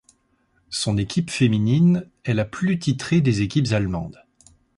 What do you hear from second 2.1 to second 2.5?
est la